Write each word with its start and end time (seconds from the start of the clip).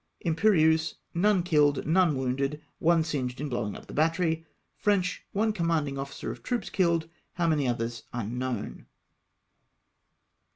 Imperieuse.— 0.21 0.95
None 1.29 1.43
killed, 1.43 1.85
none 1.85 2.17
wounded, 2.17 2.59
one 2.79 3.03
singed 3.03 3.39
in 3.39 3.49
blowing 3.49 3.75
up 3.75 3.85
the 3.85 3.93
battery. 3.93 4.47
French.— 4.75 5.23
One 5.31 5.53
commanding 5.53 5.99
officer 5.99 6.31
of 6.31 6.41
troops 6.41 6.71
killed. 6.71 7.07
How 7.33 7.45
many 7.45 7.67
others 7.67 8.01
unknown. 8.11 8.87